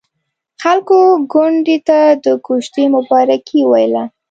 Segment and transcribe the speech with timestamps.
[0.61, 0.97] خلکو
[1.31, 4.03] کونډې ته د کوژدې مبارکي ويله.